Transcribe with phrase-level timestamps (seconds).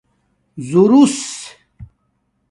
[0.69, 1.17] ذݸروس